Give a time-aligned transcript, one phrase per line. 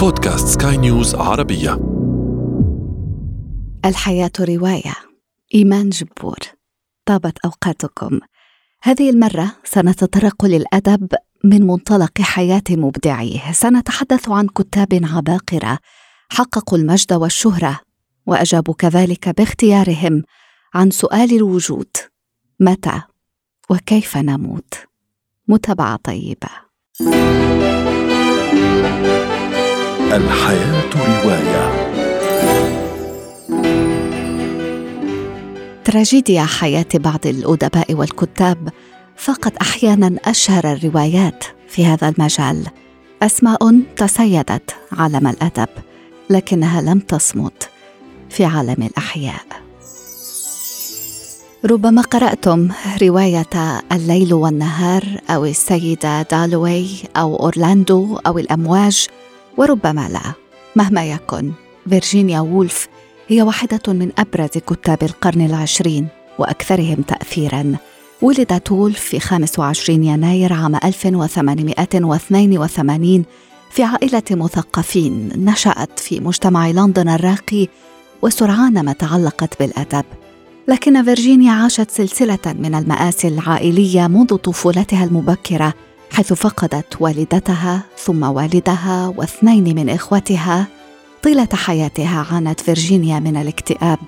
[0.00, 1.72] بودكاست سكاي نيوز عربية.
[3.84, 4.94] الحياة رواية.
[5.54, 6.38] إيمان جبور.
[7.06, 8.20] طابت أوقاتكم.
[8.82, 11.08] هذه المرة سنتطرق للأدب
[11.44, 13.52] من منطلق حياة مبدعيه.
[13.52, 15.78] سنتحدث عن كتاب عباقرة
[16.32, 17.80] حققوا المجد والشهرة
[18.26, 20.22] وأجابوا كذلك باختيارهم
[20.74, 21.96] عن سؤال الوجود
[22.60, 23.02] متى
[23.70, 24.74] وكيف نموت؟
[25.48, 26.50] متابعة طيبة.
[30.12, 31.90] الحياة رواية.
[35.84, 38.68] تراجيديا حياة بعض الأدباء والكتاب
[39.16, 42.66] فقد أحيانا أشهر الروايات في هذا المجال.
[43.22, 45.68] أسماء تسيدت عالم الأدب
[46.30, 47.70] لكنها لم تصمت
[48.30, 49.44] في عالم الأحياء.
[51.64, 52.68] ربما قرأتم
[53.02, 59.06] رواية الليل والنهار أو السيدة دالوي أو أورلاندو أو الأمواج.
[59.56, 60.32] وربما لا.
[60.76, 61.52] مهما يكن
[61.88, 62.88] فيرجينيا وولف
[63.28, 67.76] هي واحدة من أبرز كتاب القرن العشرين وأكثرهم تأثيراً.
[68.22, 73.24] ولدت وولف في 25 يناير عام 1882
[73.70, 77.68] في عائلة مثقفين نشأت في مجتمع لندن الراقي
[78.22, 80.04] وسرعان ما تعلقت بالأدب.
[80.68, 85.74] لكن فيرجينيا عاشت سلسلة من المآسي العائلية منذ طفولتها المبكرة
[86.12, 90.66] حيث فقدت والدتها ثم والدها واثنين من إخوتها
[91.22, 93.98] طيلة حياتها عانت فيرجينيا من الاكتئاب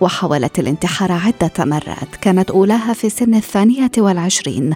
[0.00, 4.74] وحاولت الانتحار عدة مرات كانت أولاها في سن الثانية والعشرين.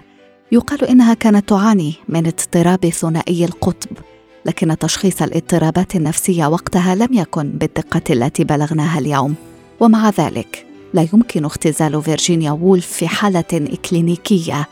[0.51, 3.97] يقال إنها كانت تعاني من اضطراب ثنائي القطب
[4.45, 9.35] لكن تشخيص الاضطرابات النفسية وقتها لم يكن بالدقة التي بلغناها اليوم.
[9.79, 14.67] ومع ذلك لا يمكن اختزال فيرجينيا وولف في حالة إكلينيكية.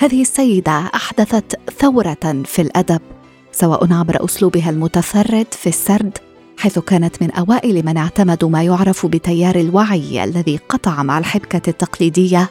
[0.00, 3.00] هذه السيدة أحدثت ثورة في الأدب
[3.52, 6.18] سواء عبر أسلوبها المتفرد في السرد
[6.58, 12.50] حيث كانت من أوائل من اعتمدوا ما يعرف بتيار الوعي الذي قطع مع الحبكة التقليدية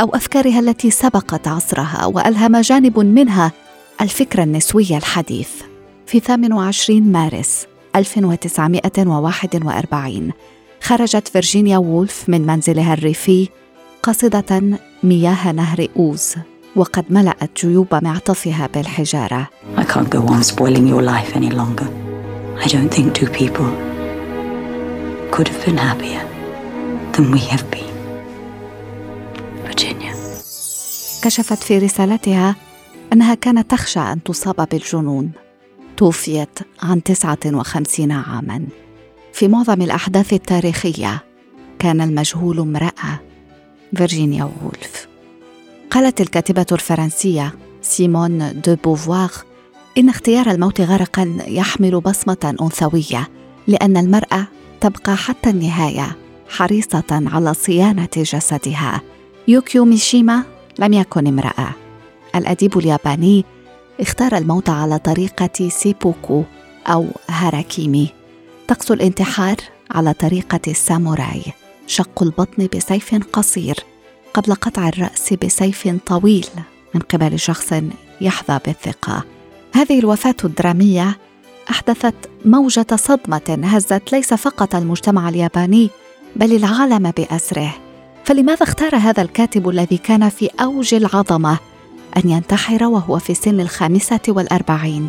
[0.00, 3.52] أو أفكارها التي سبقت عصرها وألهم جانب منها
[4.00, 5.50] الفكر النسوي الحديث.
[6.06, 10.32] في 28 مارس 1941
[10.80, 13.48] خرجت فيرجينيا وولف من منزلها الريفي
[14.02, 14.62] قصيدة
[15.02, 16.34] مياه نهر أوز.
[16.76, 21.88] وقد ملأت جيوب معطفها بالحجارة I can't go on spoiling your life any longer.
[22.64, 23.68] I don't think two people
[25.30, 26.22] could have been happier
[27.12, 27.92] than we have been.
[29.66, 30.14] فيرجينيا.
[31.22, 32.56] كشفت في رسالتها
[33.12, 35.32] أنها كانت تخشى أن تصاب بالجنون
[35.96, 38.66] توفيت عن 59 عاماً
[39.36, 41.24] في معظم الأحداث التاريخية
[41.78, 43.20] كان المجهول امرأة
[43.96, 45.08] فيرجينيا وولف
[45.96, 49.30] قالت الكاتبة الفرنسية سيمون دو بوفوار
[49.98, 53.28] إن اختيار الموت غرقا يحمل بصمة أنثوية
[53.66, 54.46] لأن المرأة
[54.80, 56.16] تبقى حتى النهاية
[56.48, 59.00] حريصة على صيانة جسدها.
[59.48, 60.42] يوكيو ميشيما
[60.78, 61.68] لم يكن امرأة.
[62.34, 63.44] الأديب الياباني
[64.00, 66.42] اختار الموت على طريقة سيبوكو
[66.86, 68.08] أو هاراكيري.
[68.68, 69.56] طقس الانتحار
[69.90, 71.42] على طريقة الساموراي.
[71.86, 73.76] شق البطن بسيف قصير.
[74.36, 76.46] قبل قطع الرأس بسيف طويل
[76.94, 77.74] من قبل شخص
[78.20, 79.24] يحظى بالثقة.
[79.72, 81.18] هذه الوفاة الدرامية
[81.70, 82.14] أحدثت
[82.44, 85.90] موجة صدمة هزت ليس فقط المجتمع الياباني
[86.36, 87.74] بل العالم بأسره.
[88.24, 91.58] فلماذا اختار هذا الكاتب الذي كان في أوج العظمة
[92.16, 95.08] أن ينتحر وهو في سن الخامسة والأربعين؟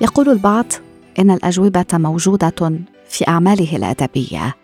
[0.00, 0.72] يقول البعض
[1.18, 4.54] إن الأجوبة موجودة في أعماله الأدبية.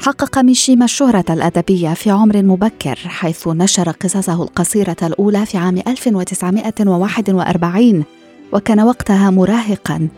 [0.00, 8.04] حقق ميشيما الشهرة الأدبية في عمر مبكر حيث نشر قصصه القصيرة الأولى في عام 1941
[8.52, 10.08] وكان وقتها مراهقا.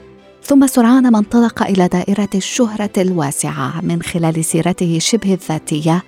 [0.42, 6.02] ثم سرعان ما انطلق إلى دائرة الشهرة الواسعة من خلال سيرته شبه الذاتية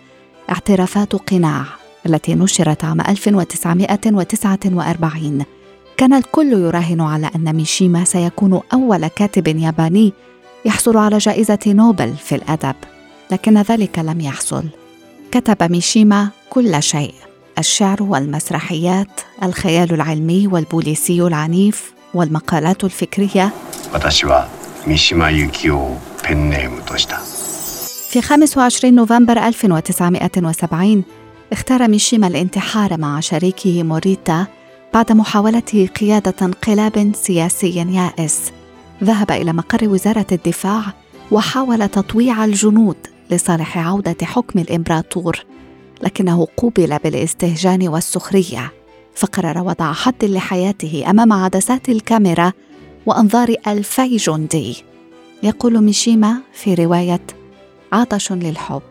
[0.50, 1.64] اعترافات قناع
[2.06, 5.44] التي نشرت عام 1949
[5.96, 10.12] كان الكل يراهن على أن ميشيما سيكون أول كاتب ياباني
[10.64, 12.74] يحصل على جائزة نوبل في الأدب.
[13.30, 14.64] لكن ذلك لم يحصل.
[15.30, 17.14] كتب ميشيما كل شيء.
[17.58, 23.52] الشعر والمسرحيات الخيال العلمي والبوليسي العنيف والمقالات الفكرية.
[28.10, 31.04] في 25 نوفمبر 1970
[31.52, 34.46] اختار ميشيما الانتحار مع شريكه موريتا
[34.94, 38.52] بعد محاولة قيادة انقلاب سياسي يائس.
[39.04, 40.82] ذهب إلى مقر وزارة الدفاع
[41.30, 42.96] وحاول تطويع الجنود.
[43.30, 45.44] لصالح عودة حكم الإمبراطور
[46.02, 48.72] لكنه قوبل بالاستهجان والسخرية.
[49.14, 52.52] فقرر وضع حد لحياته أمام عدسات الكاميرا
[53.06, 54.84] وأنظار ألفي جندي.
[55.42, 57.20] يقول ميشيما في رواية
[57.92, 58.82] عطش للحب.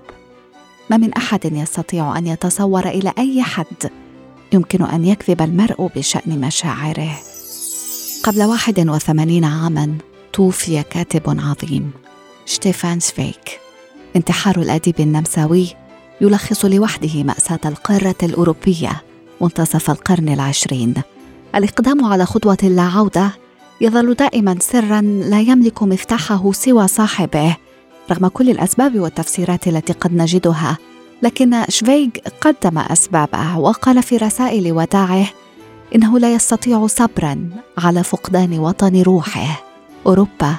[0.90, 3.92] ما من أحد يستطيع أن يتصور إلى أي حد
[4.54, 7.19] يمكن أن يكذب المرء بشأن مشاعره.
[8.24, 9.98] قبل 81 عاما
[10.33, 11.92] توفي كاتب عظيم
[12.45, 13.67] شتيفان سفيك.
[14.18, 15.68] انتحار الأديب النمساوي
[16.22, 19.02] يلخص لوحده مأساة القارة الأوروبية
[19.42, 20.94] منتصف القرن العشرين.
[21.56, 23.31] الإقدام على خطوة لا عودة
[23.81, 27.56] يظل دائما سرا لا يملك مفتاحه سوى صاحبه
[28.12, 30.78] رغم كل الأسباب والتفسيرات التي قد نجدها.
[31.24, 32.10] لكن شفيغ
[32.42, 35.28] قدم أسبابه وقال في رسائل وداعه
[35.96, 39.64] إنه لا يستطيع صبرا على فقدان وطن روحه
[40.06, 40.56] أوروبا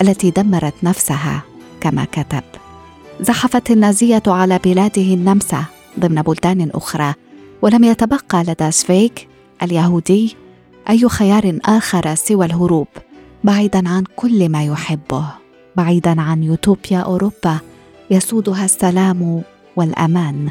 [0.00, 1.42] التي دمرت نفسها
[1.80, 2.42] كما كتب.
[3.22, 5.64] زحفت النازية على بلاده النمسا
[6.00, 7.14] ضمن بلدان أخرى
[7.62, 9.28] ولم يتبقى لدى سفيك
[9.62, 10.36] اليهودي
[10.88, 12.86] أي خيار آخر سوى الهروب
[13.44, 15.24] بعيدا عن كل ما يحبه
[15.76, 17.58] بعيدا عن يوتوبيا أوروبا
[18.10, 19.42] يسودها السلام
[19.76, 20.48] والأمان.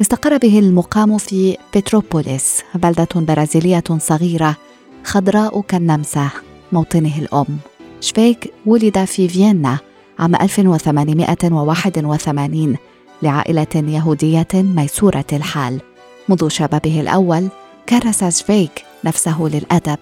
[0.00, 4.56] استقر به المقام في بتروبوليس بلدة برازيلية صغيرة
[5.04, 6.28] خضراء كالنمسا
[6.72, 7.58] موطنه الأم.
[8.00, 9.78] شفيك ولد في فيينا
[10.22, 12.76] عام 1881
[13.22, 15.80] لعائلة يهودية ميسورة الحال.
[16.28, 17.48] منذ شبابه الأول
[17.88, 19.98] كرس شفيك نفسه للأدب.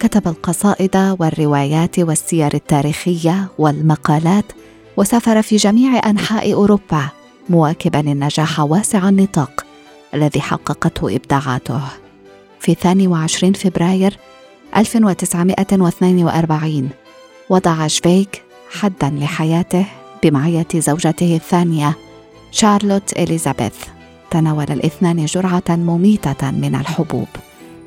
[0.00, 4.44] كتب القصائد والروايات والسير التاريخية والمقالات
[4.96, 7.08] وسافر في جميع أنحاء أوروبا
[7.48, 9.66] مواكبا النجاح واسع النطاق
[10.14, 11.80] الذي حققته إبداعاته.
[12.60, 14.16] في 22 فبراير
[14.76, 16.88] 1942
[17.50, 19.86] وضع شفيك حدا لحياته
[20.22, 21.96] بمعية زوجته الثانية
[22.50, 23.74] شارلوت إليزابيث.
[24.30, 27.28] تناول الاثنان جرعة مميتة من الحبوب.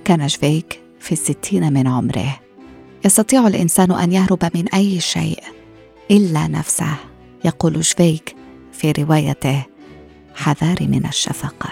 [0.06, 2.40] كان شفيك في الستين من عمره.
[3.06, 5.44] يستطيع الإنسان أن يهرب من أي شيء
[6.12, 6.96] إلا نفسه
[7.46, 8.36] يقول شفيك
[8.72, 9.64] في روايته.
[10.36, 11.70] حذاري من الشفقة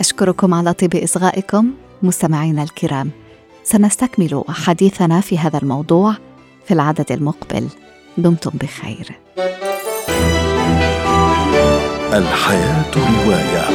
[0.00, 1.70] أشكركم على طيب إصغائكم
[2.02, 3.10] مستمعينا الكرام.
[3.64, 6.16] سنستكمل حديثنا في هذا الموضوع.
[6.66, 7.68] في العدد المقبل.
[8.18, 9.10] دمتم بخير.
[12.12, 13.68] الحياة رواية.